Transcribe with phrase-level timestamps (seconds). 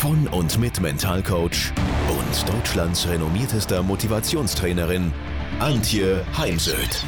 [0.00, 1.74] von und mit Mentalcoach
[2.08, 5.12] und Deutschlands renommiertester Motivationstrainerin
[5.58, 7.04] Antje Heimsöth.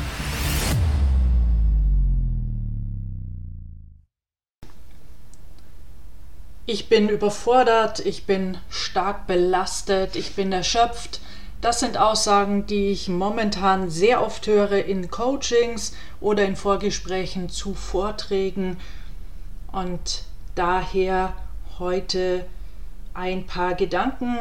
[6.66, 11.20] Ich bin überfordert, ich bin stark belastet, ich bin erschöpft.
[11.62, 17.72] Das sind Aussagen, die ich momentan sehr oft höre in Coachings oder in Vorgesprächen zu
[17.72, 18.77] Vorträgen.
[19.72, 20.24] Und
[20.55, 21.33] daher
[21.78, 22.44] heute
[23.14, 24.38] ein paar Gedanken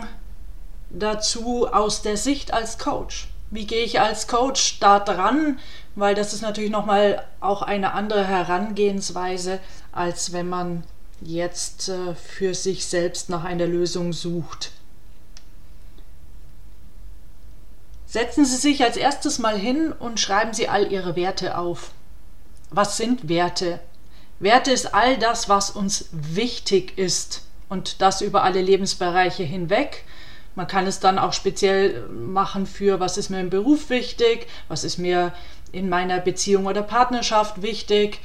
[0.89, 3.27] dazu aus der Sicht als Coach.
[3.49, 5.59] Wie gehe ich als Coach da dran?
[5.95, 9.59] Weil das ist natürlich nochmal auch eine andere Herangehensweise,
[9.91, 10.83] als wenn man
[11.19, 14.71] jetzt äh, für sich selbst nach einer Lösung sucht.
[18.05, 21.91] Setzen Sie sich als erstes mal hin und schreiben Sie all Ihre Werte auf.
[22.69, 23.79] Was sind Werte?
[24.39, 30.03] Werte ist all das, was uns wichtig ist und das über alle Lebensbereiche hinweg.
[30.55, 34.83] Man kann es dann auch speziell machen für, was ist mir im Beruf wichtig, was
[34.83, 35.31] ist mir
[35.71, 38.19] in meiner Beziehung oder Partnerschaft wichtig.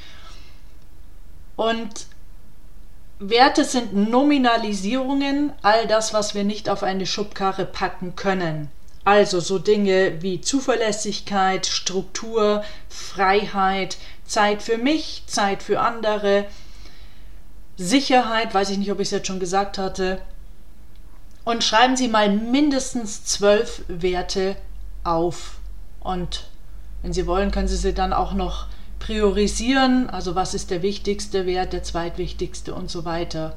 [1.55, 2.07] Und
[3.21, 8.69] Werte sind Nominalisierungen, all das, was wir nicht auf eine Schubkarre packen können.
[9.05, 16.47] Also so Dinge wie Zuverlässigkeit, Struktur, Freiheit, Zeit für mich, Zeit für andere,
[17.77, 20.21] Sicherheit, weiß ich nicht, ob ich es jetzt schon gesagt hatte.
[21.45, 24.57] Und schreiben Sie mal mindestens zwölf Werte
[25.05, 25.59] auf.
[26.01, 26.49] Und
[27.03, 28.67] wenn Sie wollen, können Sie sie dann auch noch
[28.99, 30.11] priorisieren.
[30.11, 33.57] Also was ist der wichtigste Wert, der zweitwichtigste und so weiter.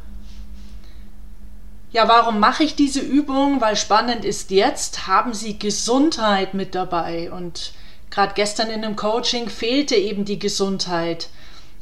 [1.91, 3.61] Ja, warum mache ich diese Übung?
[3.61, 7.31] Weil spannend ist jetzt, haben Sie Gesundheit mit dabei.
[7.31, 7.73] Und
[8.11, 11.29] gerade gestern in einem Coaching fehlte eben die Gesundheit.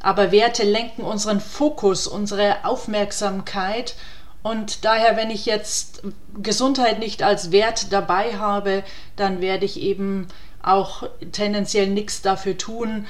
[0.00, 3.96] Aber Werte lenken unseren Fokus, unsere Aufmerksamkeit.
[4.42, 6.02] Und daher, wenn ich jetzt
[6.40, 8.84] Gesundheit nicht als Wert dabei habe,
[9.16, 10.28] dann werde ich eben
[10.62, 13.06] auch tendenziell nichts dafür tun,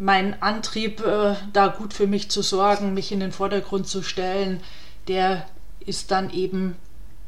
[0.00, 4.62] mein Antrieb, äh, da gut für mich zu sorgen, mich in den Vordergrund zu stellen,
[5.08, 5.46] der
[5.84, 6.76] ist dann eben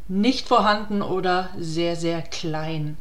[0.08, 2.96] nicht vorhanden oder sehr, sehr klein.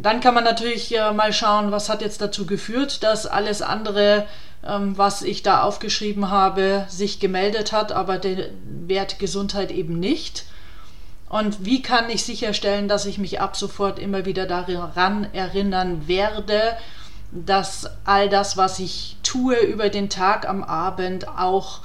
[0.00, 4.26] Dann kann man natürlich äh, mal schauen, was hat jetzt dazu geführt, dass alles andere,
[4.64, 10.44] ähm, was ich da aufgeschrieben habe, sich gemeldet hat, aber der Wert Gesundheit eben nicht.
[11.28, 16.76] Und wie kann ich sicherstellen, dass ich mich ab sofort immer wieder daran erinnern werde,
[17.32, 21.80] dass all das, was ich tue über den Tag am Abend, auch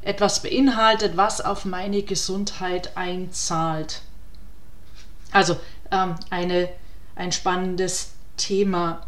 [0.00, 4.00] etwas beinhaltet, was auf meine Gesundheit einzahlt.
[5.32, 6.70] Also ähm, eine
[7.18, 9.06] ein spannendes Thema.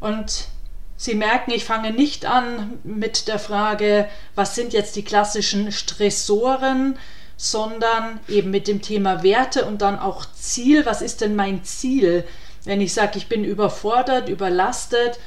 [0.00, 0.48] Und
[0.96, 6.98] Sie merken, ich fange nicht an mit der Frage, was sind jetzt die klassischen Stressoren,
[7.38, 10.84] sondern eben mit dem Thema Werte und dann auch Ziel.
[10.84, 12.24] Was ist denn mein Ziel?
[12.64, 15.18] Wenn ich sage, ich bin überfordert, überlastet,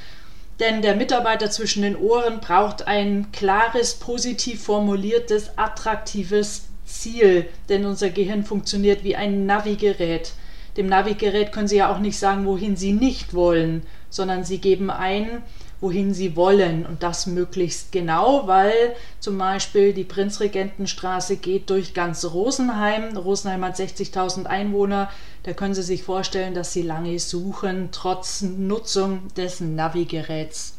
[0.60, 8.12] denn der Mitarbeiter zwischen den Ohren braucht ein klares, positiv formuliertes, attraktives Ziel, denn unser
[8.12, 10.34] Gehirn funktioniert wie ein Navigerät.
[10.78, 14.90] Dem Navigerät können Sie ja auch nicht sagen, wohin Sie nicht wollen, sondern Sie geben
[14.90, 15.44] ein,
[15.82, 22.26] wohin Sie wollen und das möglichst genau, weil zum Beispiel die Prinzregentenstraße geht durch ganz
[22.26, 23.18] Rosenheim.
[23.18, 25.12] Rosenheim hat 60.000 Einwohner.
[25.44, 30.76] Da können Sie sich vorstellen, dass Sie lange suchen, trotz Nutzung des Navigeräts.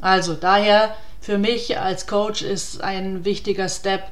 [0.00, 4.02] Also daher für mich als Coach ist ein wichtiger Step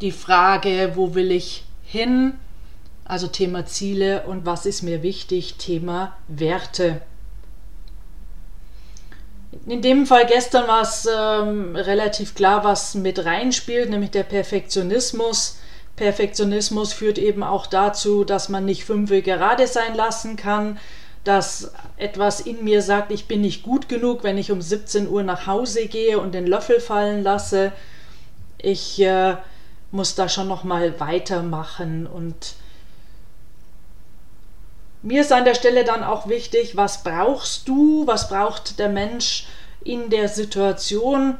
[0.00, 2.34] die Frage, wo will ich hin?
[3.04, 7.00] Also Thema Ziele und was ist mir wichtig, Thema Werte.
[9.66, 15.58] In dem Fall gestern war es ähm, relativ klar, was mit reinspielt, nämlich der Perfektionismus.
[15.96, 20.78] Perfektionismus führt eben auch dazu, dass man nicht fünf gerade sein lassen kann,
[21.24, 25.22] dass etwas in mir sagt, ich bin nicht gut genug, wenn ich um 17 Uhr
[25.22, 27.72] nach Hause gehe und den Löffel fallen lasse.
[28.58, 29.36] Ich äh,
[29.90, 32.54] muss da schon noch mal weitermachen und
[35.02, 39.46] mir ist an der Stelle dann auch wichtig, was brauchst du, was braucht der Mensch
[39.84, 41.36] in der Situation,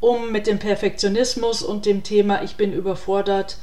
[0.00, 3.58] um mit dem Perfektionismus und dem Thema ich bin überfordert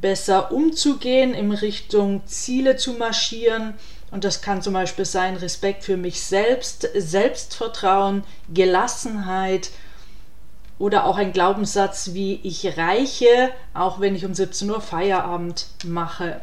[0.00, 3.74] besser umzugehen, in Richtung Ziele zu marschieren.
[4.10, 9.70] Und das kann zum Beispiel sein Respekt für mich selbst, Selbstvertrauen, Gelassenheit
[10.78, 16.40] oder auch ein Glaubenssatz wie ich reiche, auch wenn ich um 17 Uhr Feierabend mache.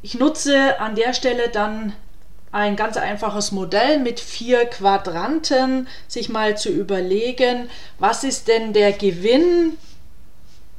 [0.00, 1.92] Ich nutze an der Stelle dann
[2.52, 7.68] ein ganz einfaches Modell mit vier Quadranten, sich mal zu überlegen,
[7.98, 9.76] was ist denn der Gewinn,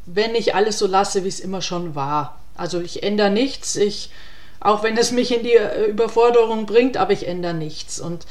[0.05, 2.39] wenn ich alles so lasse, wie es immer schon war.
[2.55, 4.09] Also ich ändere nichts, ich,
[4.59, 7.99] auch wenn es mich in die äh, Überforderung bringt, aber ich ändere nichts.
[7.99, 8.25] Und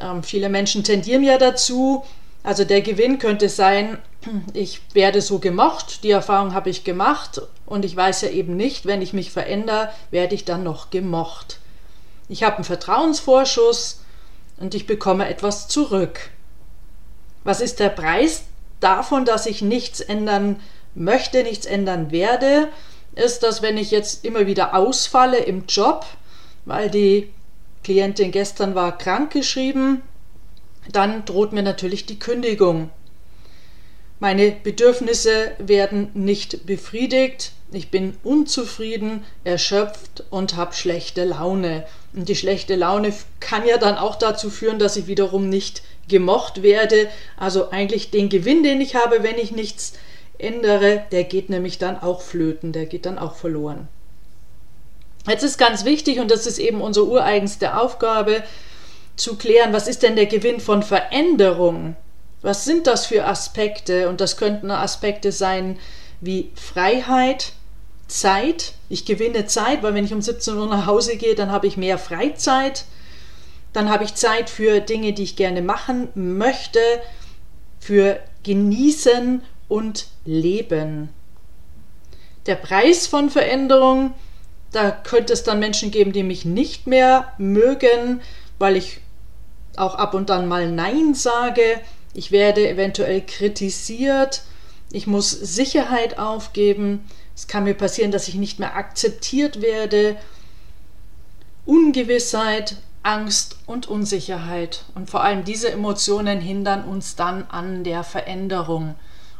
[0.00, 2.04] ähm, viele Menschen tendieren ja dazu,
[2.42, 3.98] also der Gewinn könnte sein,
[4.52, 8.86] ich werde so gemocht, die Erfahrung habe ich gemacht und ich weiß ja eben nicht,
[8.86, 11.58] wenn ich mich verändere, werde ich dann noch gemocht.
[12.28, 14.02] Ich habe einen Vertrauensvorschuss
[14.58, 16.30] und ich bekomme etwas zurück.
[17.44, 18.44] Was ist der Preis
[18.80, 20.60] davon, dass ich nichts ändern
[20.94, 22.68] möchte, nichts ändern werde?
[23.14, 26.06] Ist, dass wenn ich jetzt immer wieder ausfalle im Job,
[26.64, 27.32] weil die
[27.82, 30.02] Klientin gestern war krankgeschrieben,
[30.92, 32.90] dann droht mir natürlich die Kündigung.
[34.20, 41.86] Meine Bedürfnisse werden nicht befriedigt, ich bin unzufrieden, erschöpft und habe schlechte Laune.
[42.14, 46.62] Und die schlechte Laune kann ja dann auch dazu führen, dass ich wiederum nicht gemocht
[46.62, 47.08] werde.
[47.36, 49.92] Also eigentlich den Gewinn, den ich habe, wenn ich nichts
[50.38, 53.86] ändere, der geht nämlich dann auch flöten, der geht dann auch verloren.
[55.28, 58.42] Jetzt ist ganz wichtig, und das ist eben unsere ureigenste Aufgabe,
[59.18, 61.96] zu klären, was ist denn der Gewinn von Veränderung?
[62.42, 64.08] Was sind das für Aspekte?
[64.08, 65.78] Und das könnten Aspekte sein
[66.20, 67.52] wie Freiheit,
[68.06, 68.74] Zeit.
[68.88, 71.76] Ich gewinne Zeit, weil wenn ich um 17 Uhr nach Hause gehe, dann habe ich
[71.76, 72.84] mehr Freizeit.
[73.72, 76.80] Dann habe ich Zeit für Dinge, die ich gerne machen möchte,
[77.80, 81.10] für Genießen und Leben.
[82.46, 84.14] Der Preis von Veränderung,
[84.72, 88.22] da könnte es dann Menschen geben, die mich nicht mehr mögen,
[88.58, 89.00] weil ich
[89.78, 91.80] auch ab und an mal Nein sage.
[92.14, 94.42] Ich werde eventuell kritisiert.
[94.90, 97.04] Ich muss Sicherheit aufgeben.
[97.34, 100.16] Es kann mir passieren, dass ich nicht mehr akzeptiert werde.
[101.66, 104.84] Ungewissheit, Angst und Unsicherheit.
[104.94, 108.94] Und vor allem diese Emotionen hindern uns dann an der Veränderung.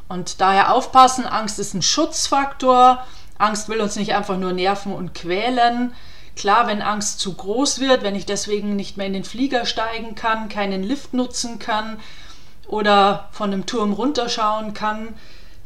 [0.09, 3.05] Und daher aufpassen, Angst ist ein Schutzfaktor.
[3.39, 5.93] Angst will uns nicht einfach nur nerven und quälen.
[6.39, 10.15] Klar, wenn Angst zu groß wird, wenn ich deswegen nicht mehr in den Flieger steigen
[10.15, 11.99] kann, keinen Lift nutzen kann
[12.69, 15.15] oder von einem Turm runterschauen kann,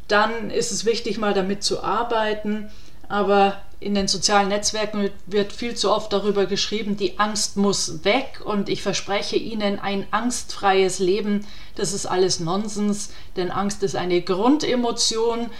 [0.08, 2.70] dann ist es wichtig, mal damit zu arbeiten.
[3.10, 8.40] Aber in den sozialen Netzwerken wird viel zu oft darüber geschrieben, die Angst muss weg
[8.42, 11.46] und ich verspreche Ihnen ein angstfreies Leben.
[11.74, 15.50] Das ist alles Nonsens, denn Angst ist eine Grundemotion,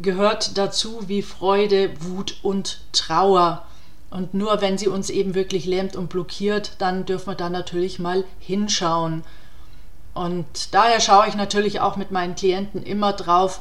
[0.00, 3.64] gehört dazu wie Freude, Wut und Trauer.
[4.16, 7.98] Und nur wenn sie uns eben wirklich lähmt und blockiert, dann dürfen wir da natürlich
[7.98, 9.24] mal hinschauen.
[10.14, 13.60] Und daher schaue ich natürlich auch mit meinen Klienten immer drauf,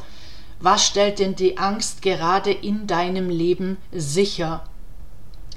[0.62, 4.64] was stellt denn die Angst gerade in deinem Leben sicher?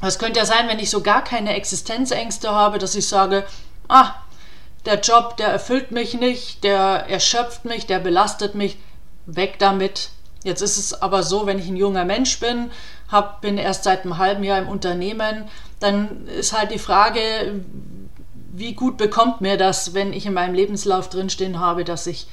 [0.02, 3.44] Es könnte ja sein, wenn ich so gar keine Existenzängste habe, dass ich sage,
[3.86, 4.14] ah,
[4.84, 8.78] der Job, der erfüllt mich nicht, der erschöpft mich, der belastet mich,
[9.26, 10.10] weg damit.
[10.42, 12.72] Jetzt ist es aber so, wenn ich ein junger Mensch bin,
[13.08, 15.44] hab, bin erst seit einem halben Jahr im Unternehmen,
[15.80, 17.20] dann ist halt die Frage,
[18.52, 22.26] wie gut bekommt mir das, wenn ich in meinem Lebenslauf drinstehen habe, dass ich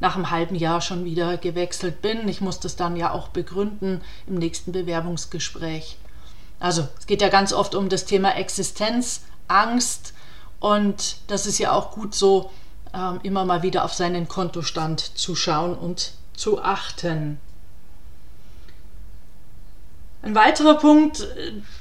[0.00, 2.28] nach einem halben Jahr schon wieder gewechselt bin.
[2.28, 5.98] Ich muss das dann ja auch begründen im nächsten Bewerbungsgespräch.
[6.58, 10.14] Also es geht ja ganz oft um das Thema Existenz, Angst
[10.58, 12.50] und das ist ja auch gut so,
[12.94, 17.38] ähm, immer mal wieder auf seinen Kontostand zu schauen und zu achten.
[20.22, 21.26] Ein weiterer Punkt,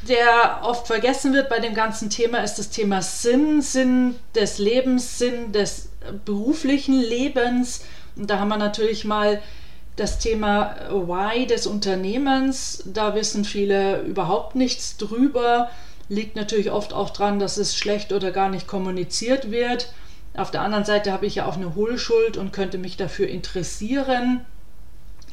[0.07, 5.19] der oft vergessen wird bei dem ganzen Thema, ist das Thema Sinn, Sinn des Lebens,
[5.19, 5.89] Sinn des
[6.23, 7.81] beruflichen Lebens.
[8.15, 9.41] Und da haben wir natürlich mal
[9.97, 12.81] das Thema Why des Unternehmens.
[12.85, 15.69] Da wissen viele überhaupt nichts drüber.
[16.07, 19.91] Liegt natürlich oft auch daran, dass es schlecht oder gar nicht kommuniziert wird.
[20.35, 24.45] Auf der anderen Seite habe ich ja auch eine Hohlschuld und könnte mich dafür interessieren.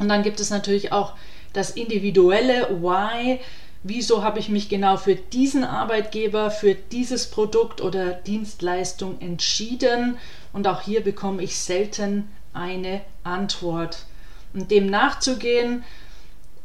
[0.00, 1.12] Und dann gibt es natürlich auch
[1.56, 3.40] das individuelle Why.
[3.82, 10.18] Wieso habe ich mich genau für diesen Arbeitgeber, für dieses Produkt oder Dienstleistung entschieden?
[10.52, 14.06] Und auch hier bekomme ich selten eine Antwort.
[14.54, 15.84] Und dem nachzugehen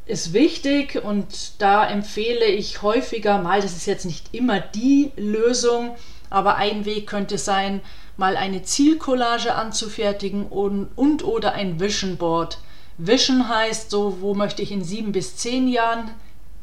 [0.05, 5.95] ist wichtig und da empfehle ich häufiger mal, das ist jetzt nicht immer die Lösung,
[6.31, 7.81] Aber ein Weg könnte sein,
[8.17, 12.57] mal eine Zielcollage anzufertigen und, und oder ein Vision Board.
[12.97, 16.11] Vision heißt so, wo möchte ich in sieben bis zehn Jahren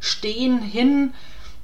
[0.00, 1.14] stehen, hin,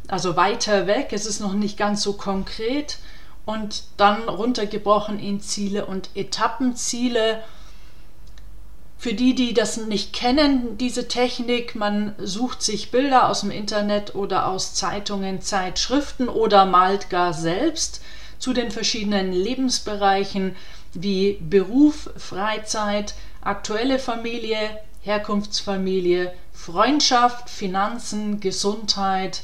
[0.09, 1.09] also weiter weg.
[1.13, 2.99] Es ist noch nicht ganz so konkret.
[3.47, 7.43] Und dann runtergebrochen in Ziele und Etappenziele.
[8.97, 14.15] Für die, die das nicht kennen, diese Technik, man sucht sich Bilder aus dem Internet
[14.15, 18.01] oder aus Zeitungen, Zeitschriften oder malt gar selbst
[18.39, 20.57] zu den verschiedenen Lebensbereichen
[20.95, 24.59] wie Beruf, Freizeit, aktuelle Familie,
[25.03, 29.43] Herkunftsfamilie, Freundschaft, Finanzen, Gesundheit,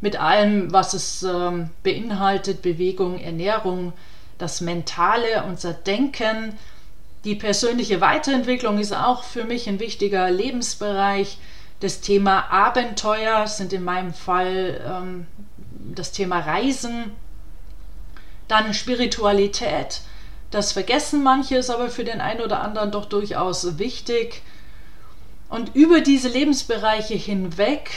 [0.00, 3.92] mit allem, was es ähm, beinhaltet, Bewegung, Ernährung,
[4.36, 6.58] das Mentale, unser Denken,
[7.26, 11.38] die persönliche Weiterentwicklung ist auch für mich ein wichtiger Lebensbereich.
[11.80, 15.26] Das Thema Abenteuer sind in meinem Fall ähm,
[15.92, 17.10] das Thema Reisen.
[18.46, 20.02] Dann Spiritualität.
[20.56, 24.40] Das vergessen manche, ist aber für den einen oder anderen doch durchaus wichtig.
[25.50, 27.90] Und über diese Lebensbereiche hinweg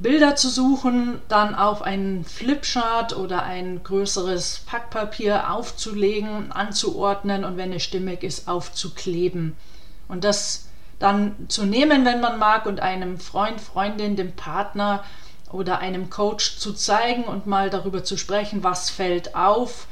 [0.00, 7.72] Bilder zu suchen, dann auf einen Flipchart oder ein größeres Packpapier aufzulegen, anzuordnen und wenn
[7.72, 9.56] es stimmig ist, aufzukleben.
[10.08, 10.66] Und das
[10.98, 15.04] dann zu nehmen, wenn man mag, und einem Freund, Freundin, dem Partner
[15.52, 19.86] oder einem Coach zu zeigen und mal darüber zu sprechen, was fällt auf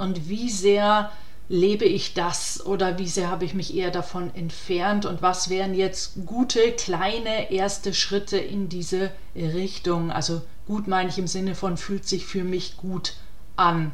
[0.00, 1.10] und wie sehr
[1.48, 5.74] lebe ich das oder wie sehr habe ich mich eher davon entfernt und was wären
[5.74, 10.12] jetzt gute kleine erste Schritte in diese Richtung.
[10.12, 13.14] Also gut meine ich im Sinne von fühlt sich für mich gut
[13.56, 13.92] an.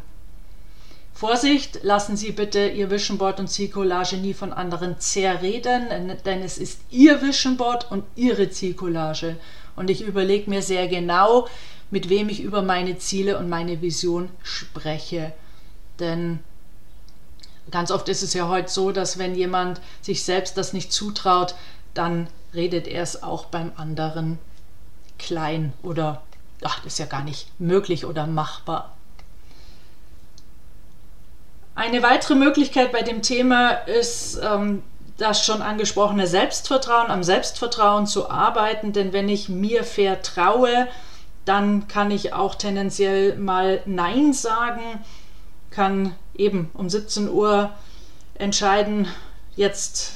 [1.14, 5.86] Vorsicht, lassen Sie bitte Ihr Vision Board und Zielcollage nie von anderen zerreden,
[6.26, 9.36] denn es ist Ihr Vision Board und Ihre Zielcollage.
[9.76, 11.48] Und ich überlege mir sehr genau,
[11.90, 15.32] mit wem ich über meine Ziele und meine Vision spreche.
[15.98, 16.40] Denn
[17.70, 21.54] Ganz oft ist es ja heute so, dass wenn jemand sich selbst das nicht zutraut,
[21.94, 24.38] dann redet er es auch beim anderen
[25.18, 26.22] klein oder
[26.62, 28.92] ach, das ist ja gar nicht möglich oder machbar.
[31.74, 34.82] Eine weitere Möglichkeit bei dem Thema ist, ähm,
[35.18, 40.88] das schon angesprochene Selbstvertrauen, am Selbstvertrauen zu arbeiten, denn wenn ich mir vertraue,
[41.46, 44.82] dann kann ich auch tendenziell mal Nein sagen
[45.70, 47.70] kann eben um 17 Uhr
[48.34, 49.08] entscheiden,
[49.56, 50.12] jetzt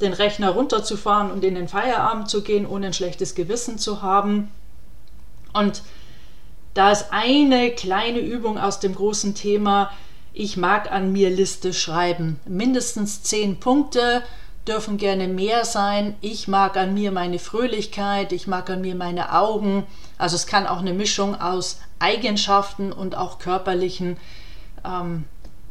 [0.00, 4.50] den Rechner runterzufahren und in den Feierabend zu gehen, ohne ein schlechtes Gewissen zu haben.
[5.52, 5.82] Und
[6.74, 9.90] da ist eine kleine Übung aus dem großen Thema,
[10.34, 12.40] ich mag an mir Liste schreiben.
[12.46, 14.22] Mindestens zehn Punkte
[14.66, 16.16] dürfen gerne mehr sein.
[16.22, 19.84] Ich mag an mir meine Fröhlichkeit, ich mag an mir meine Augen.
[20.16, 24.16] Also es kann auch eine Mischung aus Eigenschaften und auch körperlichen
[24.84, 25.24] ähm,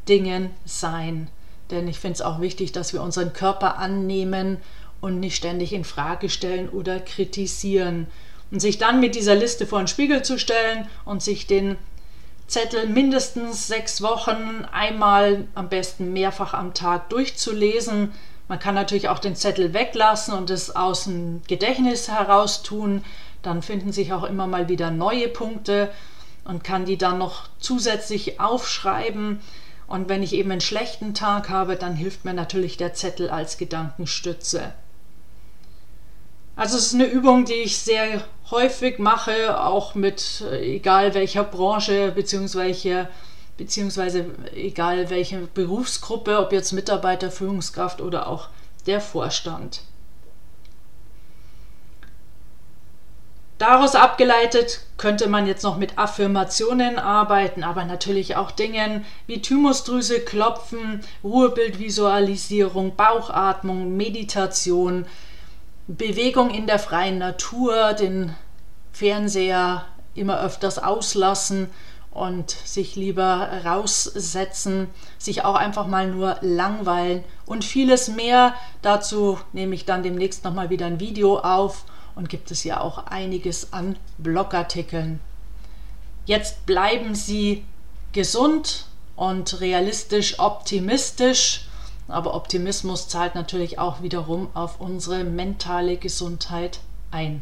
[0.07, 1.29] Dingen sein.
[1.69, 4.57] Denn ich finde es auch wichtig, dass wir unseren Körper annehmen
[4.99, 8.07] und nicht ständig in Frage stellen oder kritisieren.
[8.51, 11.77] Und sich dann mit dieser Liste vor den Spiegel zu stellen und sich den
[12.47, 18.11] Zettel mindestens sechs Wochen einmal, am besten mehrfach am Tag durchzulesen.
[18.49, 23.05] Man kann natürlich auch den Zettel weglassen und es aus dem Gedächtnis heraus tun.
[23.41, 25.89] Dann finden sich auch immer mal wieder neue Punkte
[26.43, 29.41] und kann die dann noch zusätzlich aufschreiben.
[29.87, 33.57] Und wenn ich eben einen schlechten Tag habe, dann hilft mir natürlich der Zettel als
[33.57, 34.73] Gedankenstütze.
[36.55, 41.43] Also es ist eine Übung, die ich sehr häufig mache, auch mit äh, egal welcher
[41.43, 43.07] Branche beziehungsweise,
[43.57, 48.49] beziehungsweise egal welche Berufsgruppe, ob jetzt Mitarbeiter, Führungskraft oder auch
[48.85, 49.81] der Vorstand.
[53.61, 60.21] Daraus abgeleitet könnte man jetzt noch mit Affirmationen arbeiten, aber natürlich auch Dingen wie Thymusdrüse
[60.21, 65.05] klopfen, Ruhebildvisualisierung, Bauchatmung, Meditation,
[65.85, 68.33] Bewegung in der freien Natur, den
[68.93, 71.69] Fernseher immer öfters auslassen
[72.09, 74.87] und sich lieber raussetzen,
[75.19, 78.55] sich auch einfach mal nur langweilen und vieles mehr.
[78.81, 83.05] Dazu nehme ich dann demnächst nochmal wieder ein Video auf und gibt es ja auch
[83.07, 85.19] einiges an Blogartikeln.
[86.25, 87.65] Jetzt bleiben Sie
[88.11, 91.65] gesund und realistisch optimistisch,
[92.07, 96.79] aber Optimismus zahlt natürlich auch wiederum auf unsere mentale Gesundheit
[97.11, 97.41] ein.